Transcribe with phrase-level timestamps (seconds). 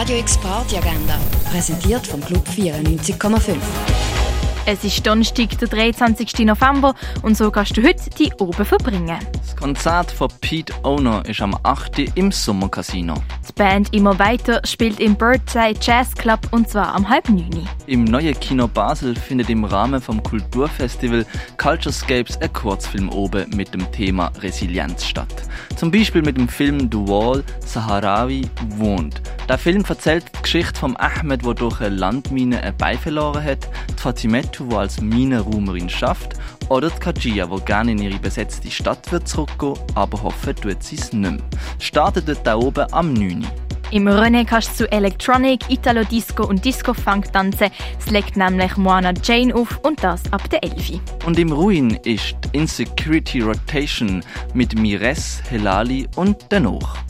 [0.00, 1.18] Radio X Party Agenda,
[1.50, 3.54] präsentiert vom Club 94,5.
[4.64, 6.38] Es ist Donnerstag, der 23.
[6.46, 9.18] November und so kannst du heute die oben verbringen.
[9.32, 12.16] Das Konzert von Pete Owner ist am 8.
[12.16, 13.12] im Sommercasino.
[13.46, 17.68] Die Band «Immer weiter» spielt im Birdside Jazz Club und zwar am halb neun.
[17.86, 21.26] Im neuen Kino Basel findet im Rahmen vom Kulturfestival
[21.58, 25.42] Culturescapes ein Kurzfilm oben mit dem Thema Resilienz statt.
[25.76, 28.48] Zum Beispiel mit dem Film The Wall Saharawi
[28.78, 29.20] wohnt.
[29.50, 33.68] Der Film erzählt die Geschichte von Ahmed, der durch eine Landmine ein Bein verloren hat,
[33.88, 36.34] die Fatimetu, die als Minenraumerin schafft,
[36.68, 40.94] oder die Kajia, die gerne in ihre besetzte Stadt wird zurückgehen, aber hoffen tut sie
[40.94, 41.42] es nicht mehr.
[41.80, 43.44] Startet dort da oben am 9.
[43.90, 47.72] Im René kannst du zu Electronic, Italo Disco und Disco Funk tanzen.
[47.98, 51.00] Es legt nämlich Moana Jane auf und das ab der 11.
[51.26, 54.22] Und im Ruin ist die Insecurity Rotation
[54.54, 57.09] mit Mires, Helali und Dennoch.